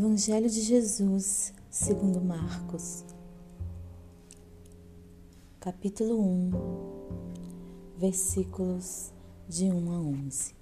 Evangelho 0.00 0.48
de 0.48 0.62
Jesus, 0.62 1.52
segundo 1.70 2.22
Marcos, 2.22 3.04
capítulo 5.60 6.18
1, 6.18 6.50
versículos 7.98 9.12
de 9.46 9.66
1 9.66 9.92
a 9.92 10.00
11. 10.00 10.54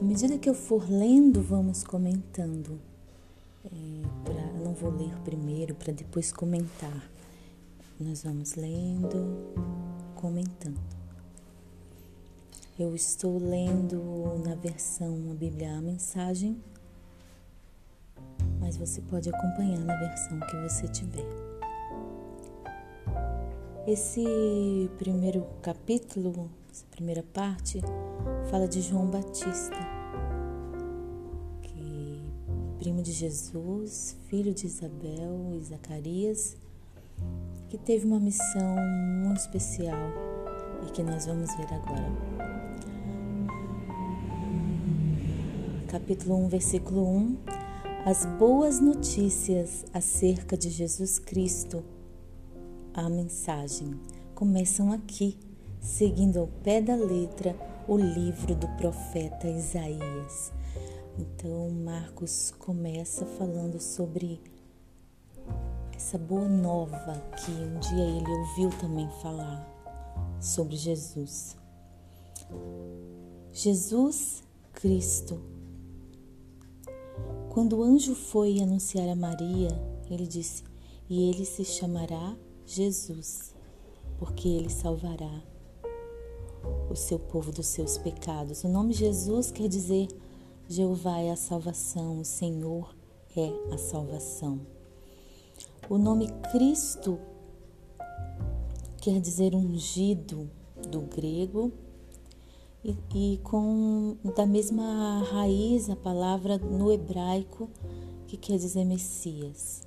À 0.00 0.02
medida 0.02 0.36
que 0.36 0.50
eu 0.50 0.54
for 0.54 0.84
lendo, 0.90 1.40
vamos 1.42 1.84
comentando. 1.84 2.80
É, 3.66 3.70
pra, 4.24 4.34
eu 4.34 4.64
não 4.64 4.74
vou 4.74 4.90
ler 4.90 5.16
primeiro 5.20 5.76
para 5.76 5.92
depois 5.92 6.32
comentar. 6.32 7.08
Nós 8.00 8.24
vamos 8.24 8.56
lendo, 8.56 9.54
comentando. 10.16 10.80
Eu 12.76 12.96
estou 12.96 13.38
lendo 13.38 14.42
na 14.44 14.56
versão 14.56 15.30
a 15.30 15.34
Bíblia 15.34 15.78
a 15.78 15.80
mensagem 15.80 16.60
mas 18.78 18.90
você 18.90 19.00
pode 19.02 19.28
acompanhar 19.28 19.78
na 19.80 19.96
versão 19.96 20.40
que 20.40 20.56
você 20.56 20.88
tiver. 20.88 21.26
Esse 23.86 24.90
primeiro 24.98 25.46
capítulo, 25.60 26.50
essa 26.70 26.86
primeira 26.90 27.22
parte, 27.22 27.80
fala 28.50 28.66
de 28.66 28.80
João 28.80 29.06
Batista, 29.06 29.76
que 31.62 32.22
primo 32.78 33.02
de 33.02 33.12
Jesus, 33.12 34.16
filho 34.28 34.54
de 34.54 34.66
Isabel 34.66 35.52
e 35.54 35.60
Zacarias, 35.62 36.56
que 37.68 37.76
teve 37.76 38.06
uma 38.06 38.18
missão 38.18 38.76
muito 39.22 39.38
especial 39.38 40.10
e 40.86 40.90
que 40.90 41.02
nós 41.02 41.26
vamos 41.26 41.54
ver 41.56 41.72
agora. 41.74 42.12
Capítulo 45.88 46.36
1, 46.46 46.48
versículo 46.48 47.06
1 47.06 47.53
as 48.04 48.26
boas 48.26 48.80
notícias 48.80 49.86
acerca 49.90 50.58
de 50.58 50.68
Jesus 50.68 51.18
Cristo, 51.18 51.82
a 52.92 53.08
mensagem, 53.08 53.98
começam 54.34 54.92
aqui, 54.92 55.38
seguindo 55.80 56.38
ao 56.38 56.46
pé 56.46 56.82
da 56.82 56.94
letra 56.94 57.56
o 57.88 57.96
livro 57.96 58.54
do 58.54 58.68
profeta 58.76 59.48
Isaías. 59.48 60.52
Então, 61.18 61.70
Marcos 61.70 62.52
começa 62.58 63.24
falando 63.24 63.80
sobre 63.80 64.38
essa 65.96 66.18
boa 66.18 66.46
nova 66.46 67.18
que 67.42 67.52
um 67.52 67.78
dia 67.78 68.04
ele 68.04 68.30
ouviu 68.30 68.68
também 68.78 69.08
falar 69.22 69.66
sobre 70.38 70.76
Jesus. 70.76 71.56
Jesus 73.50 74.42
Cristo 74.74 75.53
quando 77.54 77.76
o 77.78 77.84
anjo 77.84 78.16
foi 78.16 78.60
anunciar 78.60 79.08
a 79.08 79.14
Maria, 79.14 79.70
ele 80.10 80.26
disse: 80.26 80.64
E 81.08 81.30
ele 81.30 81.44
se 81.44 81.64
chamará 81.64 82.36
Jesus, 82.66 83.54
porque 84.18 84.48
ele 84.48 84.68
salvará 84.68 85.40
o 86.90 86.96
seu 86.96 87.16
povo 87.16 87.52
dos 87.52 87.66
seus 87.68 87.96
pecados. 87.96 88.64
O 88.64 88.68
nome 88.68 88.92
Jesus 88.92 89.52
quer 89.52 89.68
dizer 89.68 90.08
Jeová 90.68 91.20
é 91.20 91.30
a 91.30 91.36
salvação, 91.36 92.18
o 92.18 92.24
Senhor 92.24 92.92
é 93.36 93.52
a 93.72 93.78
salvação. 93.78 94.60
O 95.88 95.96
nome 95.96 96.26
Cristo 96.50 97.20
quer 99.00 99.20
dizer 99.20 99.54
ungido 99.54 100.50
do 100.90 101.02
grego 101.02 101.72
e, 102.84 102.96
e 103.14 103.38
com 103.38 104.16
da 104.36 104.44
mesma 104.44 105.22
raiz 105.32 105.88
a 105.88 105.96
palavra 105.96 106.58
no 106.58 106.92
hebraico 106.92 107.70
que 108.26 108.36
quer 108.36 108.58
dizer 108.58 108.84
Messias. 108.84 109.82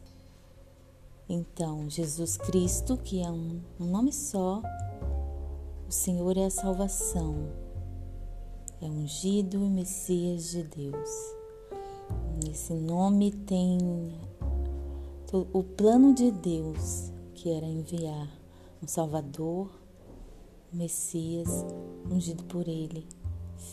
Então, 1.30 1.90
Jesus 1.90 2.38
Cristo, 2.38 2.98
que 2.98 3.22
é 3.22 3.30
um, 3.30 3.62
um 3.80 3.86
nome 3.86 4.12
só, 4.12 4.62
o 5.88 5.92
Senhor 5.92 6.38
é 6.38 6.46
a 6.46 6.50
salvação, 6.50 7.50
é 8.82 8.86
ungido 8.86 9.58
e 9.58 9.70
Messias 9.70 10.52
de 10.52 10.64
Deus. 10.64 11.10
Nesse 12.44 12.74
nome 12.74 13.32
tem 13.32 13.78
o 15.34 15.62
plano 15.62 16.14
de 16.14 16.32
Deus, 16.32 17.12
que 17.34 17.50
era 17.52 17.66
enviar 17.66 18.30
um 18.82 18.88
Salvador, 18.88 19.70
Messias, 20.72 21.66
ungido 22.12 22.44
por 22.44 22.68
ele, 22.68 23.06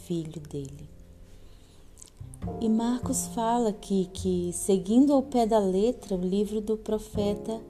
filho 0.06 0.40
dele. 0.40 0.88
E 2.60 2.68
Marcos 2.68 3.26
fala 3.28 3.70
aqui 3.70 4.08
que, 4.12 4.52
seguindo 4.52 5.12
ao 5.12 5.22
pé 5.22 5.46
da 5.46 5.58
letra, 5.58 6.14
o 6.14 6.20
livro 6.20 6.60
do 6.60 6.76
profeta 6.76 7.60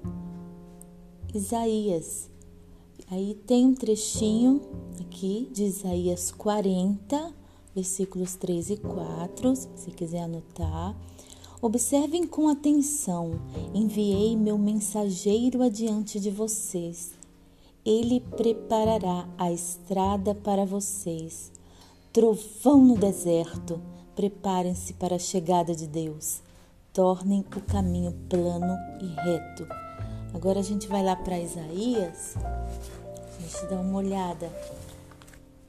Isaías. 1.35 2.29
Aí 3.11 3.35
tem 3.47 3.67
um 3.67 3.75
trechinho 3.75 4.61
aqui 5.01 5.49
de 5.53 5.65
Isaías 5.65 6.31
40, 6.31 7.33
versículos 7.75 8.35
3 8.35 8.71
e 8.71 8.77
4, 8.77 9.55
se 9.75 9.91
quiser 9.91 10.25
anotar. 10.25 10.97
Observem 11.62 12.27
com 12.27 12.49
atenção: 12.49 13.41
enviei 13.73 14.37
meu 14.37 14.59
mensageiro 14.59 15.62
adiante 15.62 16.21
de 16.21 16.31
vocês 16.31 17.24
ele 17.84 18.21
preparará 18.21 19.28
a 19.37 19.53
estrada 19.53 20.34
para 20.34 20.65
vocês. 20.65 21.53
Trovão 22.12 22.83
no 22.83 22.97
deserto, 22.97 23.78
preparem-se 24.17 24.95
para 24.95 25.17
a 25.17 25.19
chegada 25.19 25.75
de 25.75 25.87
Deus. 25.87 26.43
Tornem 26.94 27.41
o 27.41 27.61
caminho 27.61 28.12
plano 28.28 28.75
e 29.03 29.06
reto. 29.21 29.67
Agora 30.33 30.61
a 30.61 30.62
gente 30.62 30.89
vai 30.89 31.05
lá 31.05 31.15
para 31.15 31.39
Isaías. 31.39 32.37
A 32.39 33.43
gente 33.43 33.67
dá 33.69 33.78
uma 33.81 33.99
olhada. 33.99 34.50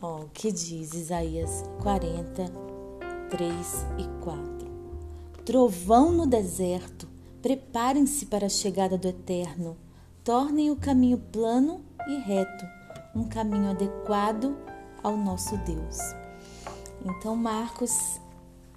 Ó, 0.02 0.22
o 0.22 0.30
que 0.30 0.52
diz 0.52 0.94
Isaías 0.94 1.64
40, 1.82 2.46
3 3.30 3.86
e 3.98 4.24
4. 4.24 4.46
Trovão 5.44 6.12
no 6.12 6.26
deserto, 6.26 7.08
preparem-se 7.42 8.28
para 8.28 8.46
a 8.46 8.50
chegada 8.50 8.98
do 8.98 9.08
Eterno. 9.08 9.76
Tornem 10.24 10.72
o 10.72 10.76
caminho 10.76 11.18
plano 11.18 11.82
e 11.92 11.95
reto, 12.14 12.66
um 13.16 13.24
caminho 13.24 13.72
adequado 13.72 14.56
ao 15.04 15.18
nosso 15.18 15.58
Deus. 15.58 15.98
Então 17.04 17.36
Marcos 17.36 18.20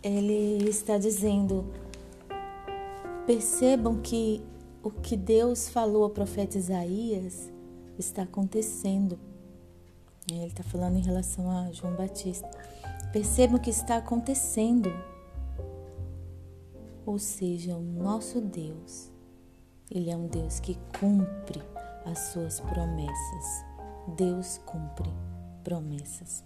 ele 0.03 0.69
está 0.69 0.99
dizendo: 0.99 1.67
percebam 3.27 4.01
que 4.01 4.43
o 4.83 4.91
que 4.91 5.17
Deus 5.17 5.69
falou 5.69 6.05
ao 6.05 6.11
profeta 6.11 6.57
Isaías 6.57 7.51
está 7.99 8.23
acontecendo. 8.23 9.19
Ele 10.31 10.47
está 10.47 10.63
falando 10.63 10.97
em 10.97 11.03
relação 11.03 11.51
a 11.51 11.73
João 11.73 11.95
Batista. 11.95 12.49
Percebam 13.13 13.59
que 13.59 13.71
está 13.71 13.97
acontecendo. 13.97 14.91
Ou 17.07 17.19
seja, 17.19 17.75
o 17.75 17.81
nosso 17.81 18.39
Deus, 18.39 19.11
ele 19.91 20.11
é 20.11 20.17
um 20.17 20.27
Deus 20.27 20.61
que 20.61 20.79
cumpre 21.01 21.63
as 22.11 22.19
suas 22.33 22.61
promessas. 22.61 23.65
Deus 24.17 24.59
cumpre 24.65 25.11
promessas. 25.63 26.45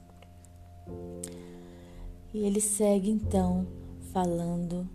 E 2.34 2.38
ele 2.38 2.60
segue 2.60 3.10
então 3.10 3.66
falando 4.12 4.88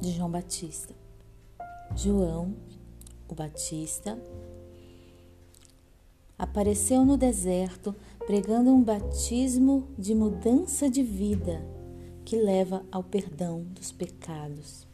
de 0.00 0.10
João 0.12 0.30
Batista. 0.30 0.94
João, 1.94 2.54
o 3.28 3.34
Batista, 3.34 4.18
apareceu 6.38 7.04
no 7.04 7.16
deserto 7.16 7.94
pregando 8.26 8.70
um 8.70 8.82
batismo 8.82 9.88
de 9.98 10.14
mudança 10.14 10.88
de 10.88 11.02
vida 11.02 11.64
que 12.24 12.36
leva 12.36 12.84
ao 12.90 13.02
perdão 13.02 13.62
dos 13.62 13.92
pecados. 13.92 14.86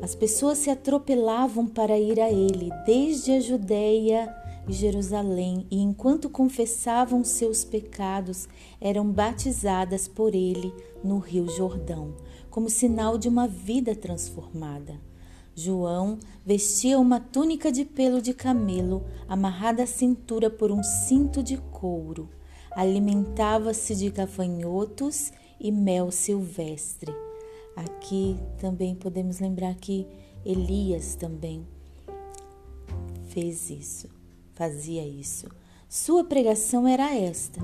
As 0.00 0.14
pessoas 0.14 0.58
se 0.58 0.70
atropelavam 0.70 1.66
para 1.66 1.98
ir 1.98 2.20
a 2.20 2.30
ele, 2.30 2.70
desde 2.86 3.32
a 3.32 3.40
Judéia 3.40 4.34
e 4.68 4.72
Jerusalém, 4.72 5.66
e 5.70 5.80
enquanto 5.80 6.30
confessavam 6.30 7.24
seus 7.24 7.64
pecados, 7.64 8.48
eram 8.80 9.10
batizadas 9.10 10.08
por 10.08 10.34
ele 10.34 10.72
no 11.02 11.18
Rio 11.18 11.48
Jordão, 11.48 12.14
como 12.50 12.70
sinal 12.70 13.18
de 13.18 13.28
uma 13.28 13.46
vida 13.46 13.94
transformada. 13.94 15.00
João 15.54 16.18
vestia 16.46 16.98
uma 16.98 17.20
túnica 17.20 17.70
de 17.70 17.84
pelo 17.84 18.22
de 18.22 18.32
camelo, 18.32 19.04
amarrada 19.28 19.82
à 19.82 19.86
cintura 19.86 20.48
por 20.48 20.72
um 20.72 20.82
cinto 20.82 21.42
de 21.42 21.58
couro. 21.58 22.28
Alimentava-se 22.70 23.94
de 23.94 24.08
gafanhotos 24.08 25.30
e 25.60 25.70
mel 25.70 26.10
silvestre. 26.10 27.12
Aqui 27.74 28.36
também 28.58 28.94
podemos 28.94 29.38
lembrar 29.38 29.74
que 29.74 30.06
Elias 30.44 31.14
também 31.14 31.66
fez 33.28 33.70
isso, 33.70 34.08
fazia 34.54 35.06
isso. 35.06 35.48
Sua 35.88 36.24
pregação 36.24 36.86
era 36.86 37.14
esta: 37.14 37.60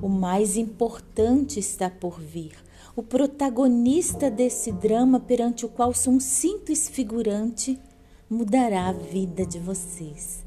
o 0.00 0.08
mais 0.08 0.56
importante 0.56 1.58
está 1.58 1.90
por 1.90 2.18
vir, 2.18 2.52
o 2.96 3.02
protagonista 3.02 4.30
desse 4.30 4.72
drama 4.72 5.20
perante 5.20 5.66
o 5.66 5.68
qual 5.68 5.92
sou 5.92 6.14
um 6.14 6.20
simples 6.20 6.88
figurante, 6.88 7.78
mudará 8.28 8.88
a 8.88 8.92
vida 8.92 9.44
de 9.44 9.58
vocês. 9.58 10.44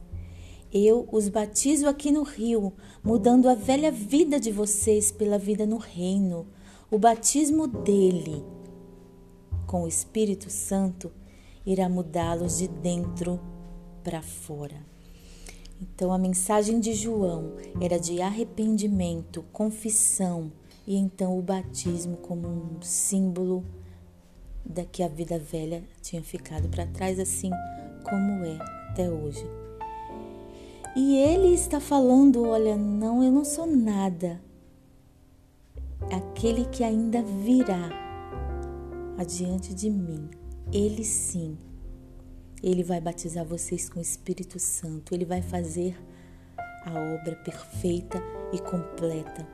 Eu 0.73 1.07
os 1.11 1.29
batizo 1.29 1.87
aqui 1.87 2.11
no 2.11 2.23
rio, 2.23 2.73
mudando 3.03 3.47
a 3.47 3.55
velha 3.55 3.91
vida 3.91 4.39
de 4.39 4.51
vocês 4.51 5.11
pela 5.11 5.37
vida 5.37 5.65
no 5.65 5.77
reino. 5.77 6.47
O 6.91 6.99
batismo 6.99 7.65
dele 7.65 8.43
com 9.75 9.83
o 9.83 9.89
Espírito 9.89 10.49
Santo 10.49 11.11
irá 11.65 11.89
mudá-los 11.89 12.59
de 12.59 12.67
dentro 12.69 13.41
para 14.05 14.21
fora. 14.21 14.77
Então 15.81 16.13
a 16.13 16.17
mensagem 16.17 16.79
de 16.79 16.93
João 16.93 17.51
era 17.81 17.99
de 17.99 18.21
arrependimento, 18.21 19.43
confissão 19.51 20.49
e 20.87 20.95
então 20.95 21.37
o 21.37 21.41
batismo 21.41 22.15
como 22.15 22.47
um 22.47 22.81
símbolo 22.81 23.65
da 24.65 24.85
que 24.85 25.03
a 25.03 25.09
vida 25.09 25.37
velha 25.37 25.83
tinha 26.01 26.23
ficado 26.23 26.69
para 26.69 26.87
trás, 26.87 27.19
assim 27.19 27.51
como 28.09 28.45
é 28.45 28.57
até 28.91 29.11
hoje. 29.11 29.45
E 30.95 31.17
ele 31.17 31.53
está 31.53 31.81
falando: 31.81 32.47
olha, 32.47 32.77
não, 32.77 33.21
eu 33.21 33.29
não 33.29 33.43
sou 33.43 33.67
nada. 33.67 34.39
Aquele 36.09 36.63
que 36.63 36.81
ainda 36.81 37.21
virá 37.21 38.04
adiante 39.17 39.73
de 39.73 39.89
mim, 39.89 40.29
ele 40.71 41.03
sim. 41.03 41.57
Ele 42.63 42.83
vai 42.83 42.99
batizar 42.99 43.45
vocês 43.45 43.89
com 43.89 43.99
o 43.99 44.01
Espírito 44.01 44.59
Santo, 44.59 45.13
ele 45.13 45.25
vai 45.25 45.41
fazer 45.41 45.97
a 46.85 46.91
obra 46.91 47.35
perfeita 47.37 48.21
e 48.51 48.59
completa. 48.59 49.47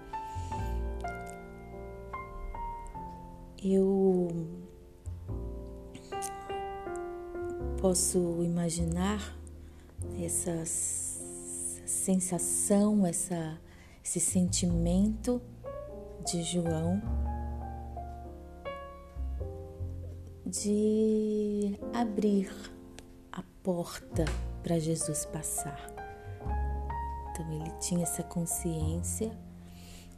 Eu 3.63 4.29
posso 7.79 8.43
imaginar 8.43 9.37
essa 10.19 10.63
sensação, 11.85 13.05
essa, 13.05 13.59
esse 14.03 14.19
sentimento 14.19 15.41
de 16.25 16.43
João 16.43 17.01
de 20.51 21.80
abrir 21.94 22.51
porta 23.63 24.25
para 24.63 24.80
Jesus 24.80 25.25
passar. 25.25 25.92
Então 27.31 27.51
ele 27.53 27.71
tinha 27.80 28.03
essa 28.03 28.24
consciência 28.24 29.31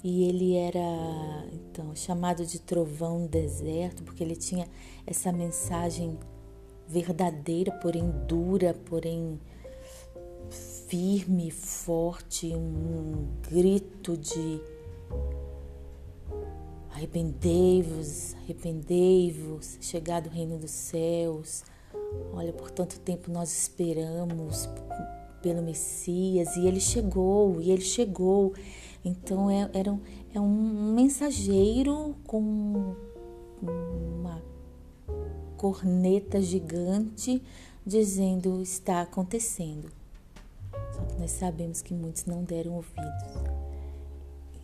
e 0.04 0.24
ele 0.28 0.56
era 0.56 0.80
então 1.54 1.96
chamado 1.96 2.46
de 2.46 2.60
trovão 2.60 3.26
deserto 3.26 4.04
porque 4.04 4.24
ele 4.24 4.36
tinha 4.36 4.68
essa 5.06 5.32
mensagem 5.32 6.18
verdadeira, 6.88 7.72
porém 7.80 8.10
dura, 8.28 8.74
porém 8.86 9.40
firme, 10.88 11.50
forte, 11.52 12.54
um 12.54 13.28
grito 13.50 14.18
de 14.18 14.62
arrependei-vos, 17.04 18.34
arrependei-vos, 18.44 19.78
chegado 19.82 20.28
o 20.28 20.30
reino 20.30 20.58
dos 20.58 20.72
céus. 20.72 21.64
Olha, 22.34 22.54
por 22.54 22.72
tanto 22.72 23.00
tempo 23.00 23.30
nós 23.30 23.52
esperamos 23.52 24.70
pelo 25.42 25.62
Messias 25.62 26.56
e 26.56 26.66
ele 26.66 26.80
chegou, 26.80 27.60
e 27.60 27.72
ele 27.72 27.82
chegou. 27.82 28.54
Então 29.04 29.50
é, 29.50 29.70
era, 29.74 30.00
é 30.34 30.40
um 30.40 30.94
mensageiro 30.94 32.16
com 32.26 32.96
uma 33.62 34.42
corneta 35.58 36.42
gigante 36.42 37.44
dizendo 37.86 38.62
está 38.62 39.02
acontecendo. 39.02 39.92
Só 40.94 41.02
que 41.02 41.20
nós 41.20 41.32
sabemos 41.32 41.82
que 41.82 41.94
muitos 41.94 42.26
não 42.26 42.44
deram 42.44 42.76
ouvidos. 42.76 43.63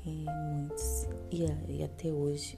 E 0.06 0.26
muitos, 0.54 1.08
e, 1.32 1.46
e 1.78 1.84
até 1.84 2.12
hoje. 2.12 2.58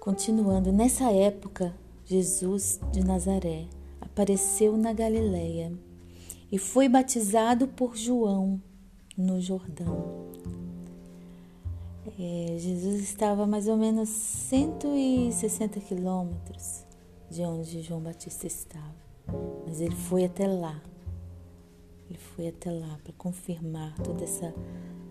Continuando, 0.00 0.72
nessa 0.72 1.12
época, 1.12 1.74
Jesus 2.06 2.80
de 2.90 3.04
Nazaré 3.04 3.66
apareceu 4.00 4.76
na 4.76 4.92
Galileia 4.92 5.72
e 6.50 6.58
foi 6.58 6.88
batizado 6.88 7.68
por 7.68 7.96
João 7.96 8.60
no 9.16 9.40
Jordão. 9.40 10.30
É, 12.18 12.56
Jesus 12.58 13.02
estava 13.02 13.44
a 13.44 13.46
mais 13.46 13.68
ou 13.68 13.76
menos 13.76 14.08
160 14.08 15.80
quilômetros 15.80 16.84
de 17.30 17.42
onde 17.42 17.82
João 17.82 18.00
Batista 18.00 18.46
estava, 18.46 18.94
mas 19.66 19.80
ele 19.80 19.94
foi 19.94 20.24
até 20.24 20.46
lá. 20.46 20.82
Ele 22.10 22.18
foi 22.34 22.48
até 22.48 22.72
lá 22.72 22.98
para 23.04 23.12
confirmar 23.12 23.94
todas 24.02 24.22
essa, 24.22 24.54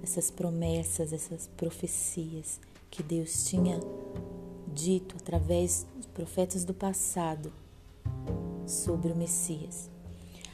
essas 0.04 0.30
promessas, 0.30 1.13
essas 1.13 1.48
profecias 1.56 2.60
que 2.92 3.01
Deus 3.01 3.46
tinha 3.46 3.80
dito 4.68 5.16
através 5.18 5.88
de 5.98 6.07
profetas 6.10 6.66
do 6.66 6.74
passado 6.74 7.54
sobre 8.68 9.13
o 9.13 9.16
Messias. 9.16 9.90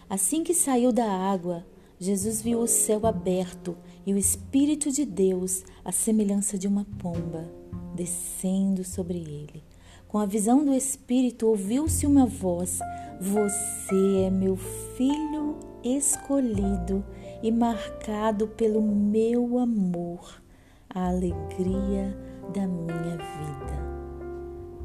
Assim 0.07 0.43
que 0.43 0.53
saiu 0.53 0.91
da 0.91 1.09
água, 1.09 1.65
Jesus 1.99 2.43
viu 2.43 2.59
o 2.59 2.67
céu 2.67 3.07
aberto 3.07 3.75
e 4.05 4.13
o 4.13 4.17
Espírito 4.17 4.91
de 4.91 5.03
Deus, 5.03 5.63
à 5.83 5.91
semelhança 5.91 6.59
de 6.59 6.67
uma 6.67 6.85
pomba, 6.99 7.49
descendo 7.95 8.83
sobre 8.83 9.17
ele. 9.17 9.63
Com 10.07 10.19
a 10.19 10.27
visão 10.27 10.63
do 10.63 10.75
Espírito, 10.75 11.47
ouviu-se 11.47 12.05
uma 12.05 12.27
voz: 12.27 12.79
Você 13.19 14.25
é 14.27 14.29
meu 14.29 14.55
filho 14.95 15.74
escolhido 15.85 17.05
e 17.43 17.51
marcado 17.51 18.47
pelo 18.47 18.81
meu 18.81 19.59
amor, 19.59 20.41
a 20.89 21.09
alegria 21.09 22.17
da 22.51 22.65
minha 22.65 23.17
vida. 23.17 23.85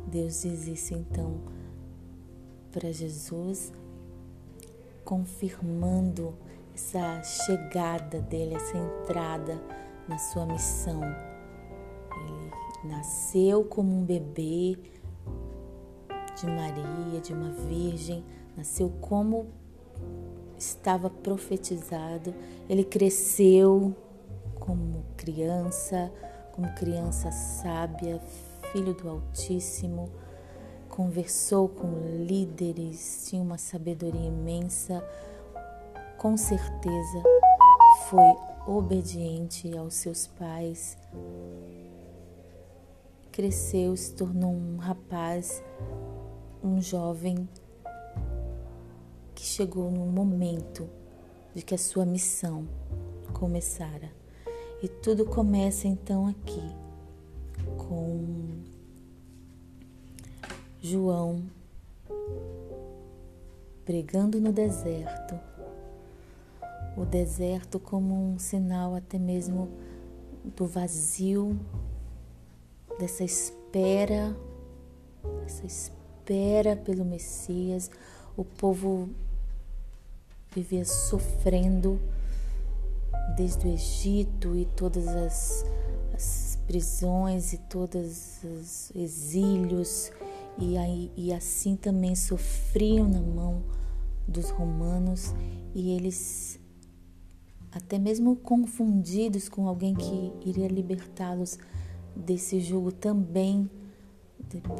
Deus 0.06 0.43
diz 0.43 0.67
isso 0.67 0.94
então 0.94 1.41
para 2.70 2.93
Jesus, 2.93 3.73
confirmando 5.05 6.35
essa 6.75 7.23
chegada 7.23 8.20
dele, 8.20 8.55
essa 8.55 8.76
entrada 8.76 9.61
na 10.07 10.19
sua 10.19 10.45
missão. 10.45 11.00
Ele 12.12 12.92
nasceu 12.92 13.64
como 13.64 13.90
um 13.90 14.04
bebê 14.04 14.78
de 16.38 16.47
Maria, 16.47 17.21
de 17.21 17.33
uma 17.33 17.50
virgem, 17.50 18.25
nasceu 18.57 18.90
como 19.00 19.49
estava 20.61 21.09
profetizado, 21.09 22.35
ele 22.69 22.85
cresceu 22.85 23.97
como 24.59 25.02
criança, 25.17 26.12
como 26.52 26.73
criança 26.75 27.33
sábia, 27.33 28.21
filho 28.71 28.93
do 28.95 29.09
Altíssimo, 29.09 30.11
conversou 30.88 31.69
com 31.69 31.88
líderes, 32.25 33.26
tinha 33.29 33.43
uma 33.43 33.57
sabedoria 33.57 34.26
imensa, 34.26 35.02
com 36.19 36.37
certeza 36.37 37.23
foi 38.09 38.37
obediente 38.67 39.76
aos 39.76 39.95
seus 39.95 40.26
pais, 40.26 40.99
cresceu, 43.33 43.97
se 43.97 44.14
tornou 44.14 44.52
um 44.52 44.76
rapaz, 44.76 45.62
um 46.62 46.81
jovem 46.83 47.49
que 49.40 49.47
chegou 49.47 49.90
no 49.90 50.04
momento 50.04 50.87
de 51.54 51.62
que 51.62 51.75
a 51.75 51.78
sua 51.78 52.04
missão 52.04 52.68
começara. 53.32 54.12
E 54.82 54.87
tudo 54.88 55.25
começa 55.25 55.88
então 55.88 56.26
aqui 56.26 56.62
com 57.78 58.61
João 60.82 61.42
pregando 63.82 64.38
no 64.38 64.52
deserto, 64.52 65.40
o 66.94 67.06
deserto 67.06 67.80
como 67.80 68.35
um 68.35 68.38
sinal 68.38 68.94
até 68.94 69.18
mesmo 69.18 69.70
do 70.54 70.66
vazio, 70.66 71.59
dessa 72.99 73.25
espera, 73.25 74.37
essa 75.47 75.64
espera 75.64 76.76
pelo 76.76 77.06
Messias. 77.06 77.90
O 78.37 78.44
povo 78.44 79.09
vivia 80.52 80.85
sofrendo 80.85 82.00
desde 83.37 83.66
o 83.66 83.73
Egito 83.73 84.57
e 84.57 84.64
todas 84.64 85.07
as, 85.09 85.64
as 86.12 86.59
prisões 86.66 87.52
e 87.52 87.59
todos 87.59 88.40
os 88.45 88.90
exílios, 88.95 90.11
e, 90.59 90.76
aí, 90.76 91.11
e 91.16 91.33
assim 91.33 91.76
também 91.76 92.14
sofriam 92.14 93.09
na 93.09 93.21
mão 93.21 93.62
dos 94.26 94.50
romanos, 94.50 95.35
e 95.75 95.92
eles, 95.92 96.59
até 97.73 97.99
mesmo 97.99 98.37
confundidos 98.37 99.49
com 99.49 99.69
alguém 99.69 99.95
que 99.95 100.33
iria 100.45 100.69
libertá-los 100.69 101.59
desse 102.14 102.61
jogo 102.61 102.92
também 102.92 103.71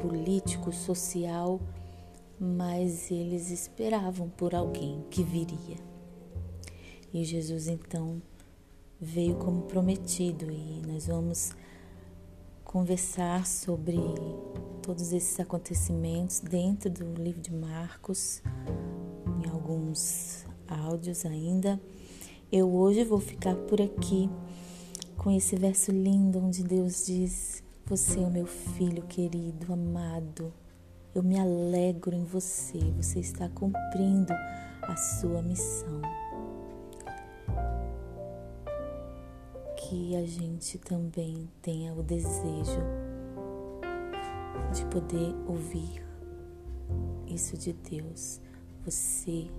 político, 0.01 0.73
social, 0.73 1.61
mas 2.41 3.11
eles 3.11 3.51
esperavam 3.51 4.31
por 4.31 4.55
alguém 4.55 5.05
que 5.11 5.23
viria. 5.23 5.77
E 7.13 7.23
Jesus 7.23 7.69
então 7.69 8.23
veio 8.99 9.37
como 9.37 9.63
prometido 9.63 10.51
e 10.51 10.81
nós 10.87 11.07
vamos 11.07 11.51
conversar 12.65 13.47
sobre 13.47 13.99
todos 14.81 15.13
esses 15.13 15.39
acontecimentos 15.39 16.41
dentro 16.41 16.89
do 16.89 17.21
livro 17.21 17.43
de 17.43 17.53
Marcos, 17.53 18.43
em 19.45 19.51
alguns 19.51 20.47
áudios 20.67 21.27
ainda. 21.27 21.79
Eu 22.51 22.73
hoje 22.73 23.05
vou 23.05 23.21
ficar 23.21 23.55
por 23.55 23.83
aqui 23.83 24.31
com 25.17 25.31
esse 25.31 25.57
verso 25.57 25.93
lindo 25.93 26.39
onde 26.39 26.63
Deus 26.63 27.05
diz: 27.05 27.63
Você 27.85 28.19
é 28.19 28.23
o 28.23 28.31
meu 28.31 28.47
filho 28.47 29.03
querido, 29.03 29.73
amado. 29.73 30.53
Eu 31.15 31.23
me 31.23 31.39
alegro 31.39 32.15
em 32.15 32.25
você. 32.25 32.79
Você 32.97 33.21
está 33.21 33.49
cumprindo 33.49 34.33
a 34.83 34.97
sua 34.97 35.43
missão. 35.43 36.01
que 39.91 40.15
a 40.15 40.25
gente 40.25 40.79
também 40.79 41.51
tenha 41.61 41.93
o 41.93 42.01
desejo 42.01 42.81
de 44.73 44.85
poder 44.87 45.35
ouvir 45.49 46.07
isso 47.27 47.59
de 47.59 47.73
Deus. 47.73 48.41
Você, 48.85 49.51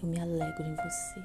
eu 0.00 0.08
me 0.08 0.20
alegro 0.20 0.62
em 0.62 0.76
você. 0.76 1.20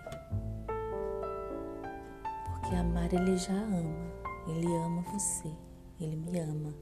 Porque 2.43 2.75
amar 2.75 3.13
Ele 3.13 3.37
já 3.37 3.53
ama, 3.53 4.11
Ele 4.47 4.75
ama 4.77 5.03
você, 5.03 5.51
Ele 6.01 6.15
me 6.15 6.39
ama. 6.39 6.73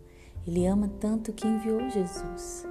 Ele 0.45 0.65
ama 0.65 0.89
tanto 0.99 1.31
que 1.31 1.47
enviou 1.47 1.89
Jesus. 1.89 2.65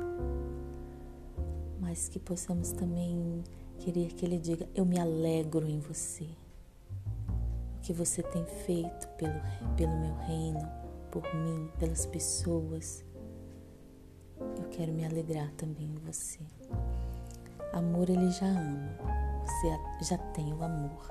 Mas 1.81 2.09
que 2.09 2.19
possamos 2.19 2.73
também 2.73 3.43
querer 3.79 4.13
que 4.13 4.27
Ele 4.27 4.39
diga: 4.39 4.69
Eu 4.75 4.85
me 4.85 5.01
alegro 5.01 5.67
em 5.67 5.81
você 5.81 6.29
que 7.83 7.93
você 7.93 8.23
tem 8.23 8.45
feito 8.65 9.09
pelo, 9.17 9.41
pelo 9.77 9.99
meu 9.99 10.15
reino, 10.19 10.71
por 11.11 11.23
mim, 11.35 11.69
pelas 11.79 12.07
pessoas. 12.07 13.05
Eu 14.39 14.69
quero 14.71 14.93
me 14.93 15.05
alegrar 15.05 15.51
também 15.53 15.87
em 15.87 16.07
você. 16.07 16.39
Amor 17.73 18.09
ele 18.09 18.31
já 18.31 18.47
ama, 18.47 18.97
você 19.45 20.05
já 20.11 20.19
tem 20.19 20.53
o 20.53 20.63
amor. 20.63 21.11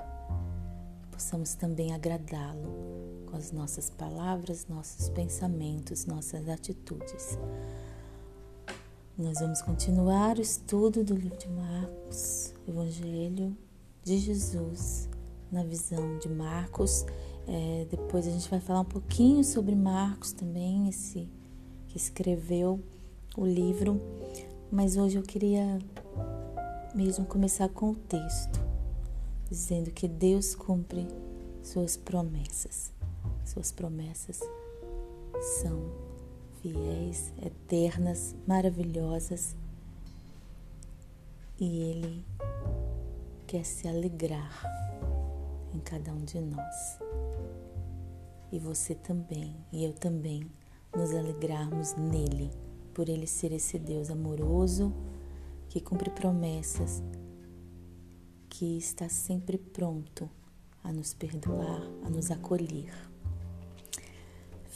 Possamos 1.10 1.54
também 1.54 1.92
agradá-lo 1.92 3.21
com 3.32 3.38
as 3.38 3.50
nossas 3.50 3.88
palavras, 3.88 4.66
nossos 4.68 5.08
pensamentos, 5.08 6.04
nossas 6.04 6.50
atitudes. 6.50 7.38
Nós 9.16 9.40
vamos 9.40 9.62
continuar 9.62 10.36
o 10.36 10.42
estudo 10.42 11.02
do 11.02 11.14
livro 11.14 11.38
de 11.38 11.48
Marcos, 11.48 12.52
Evangelho 12.68 13.56
de 14.04 14.18
Jesus 14.18 15.08
na 15.50 15.64
visão 15.64 16.18
de 16.18 16.28
Marcos. 16.28 17.06
É, 17.48 17.86
depois 17.90 18.26
a 18.28 18.30
gente 18.30 18.50
vai 18.50 18.60
falar 18.60 18.80
um 18.80 18.84
pouquinho 18.84 19.42
sobre 19.42 19.74
Marcos 19.74 20.32
também, 20.32 20.90
esse 20.90 21.26
que 21.88 21.96
escreveu 21.96 22.80
o 23.34 23.46
livro. 23.46 23.98
Mas 24.70 24.98
hoje 24.98 25.16
eu 25.16 25.22
queria 25.22 25.78
mesmo 26.94 27.24
começar 27.24 27.70
com 27.70 27.92
o 27.92 27.96
texto, 27.96 28.60
dizendo 29.48 29.90
que 29.90 30.06
Deus 30.06 30.54
cumpre 30.54 31.08
suas 31.62 31.96
promessas. 31.96 32.92
Suas 33.44 33.72
promessas 33.72 34.40
são 35.60 35.90
fiéis, 36.60 37.32
eternas, 37.42 38.34
maravilhosas. 38.46 39.56
E 41.58 41.80
Ele 41.80 42.24
quer 43.46 43.64
se 43.64 43.86
alegrar 43.86 44.62
em 45.74 45.80
cada 45.80 46.12
um 46.12 46.24
de 46.24 46.40
nós. 46.40 46.98
E 48.50 48.58
você 48.58 48.94
também, 48.94 49.56
e 49.72 49.84
eu 49.84 49.92
também, 49.92 50.50
nos 50.94 51.10
alegrarmos 51.14 51.94
nele, 51.94 52.50
por 52.92 53.08
ele 53.08 53.26
ser 53.26 53.52
esse 53.52 53.78
Deus 53.78 54.10
amoroso, 54.10 54.92
que 55.68 55.80
cumpre 55.80 56.10
promessas, 56.10 57.02
que 58.50 58.76
está 58.76 59.08
sempre 59.08 59.56
pronto 59.56 60.28
a 60.84 60.92
nos 60.92 61.14
perdoar, 61.14 61.80
a 62.04 62.10
nos 62.10 62.30
acolher. 62.30 62.92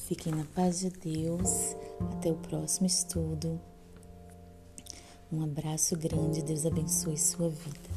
Fiquem 0.07 0.33
na 0.33 0.45
paz 0.45 0.79
de 0.79 0.91
Deus. 0.91 1.75
Até 2.13 2.31
o 2.31 2.37
próximo 2.37 2.87
estudo. 2.87 3.61
Um 5.33 5.43
abraço 5.43 5.97
grande. 5.97 6.45
Deus 6.45 6.65
abençoe 6.65 7.19
sua 7.19 7.51
vida. 7.51 7.96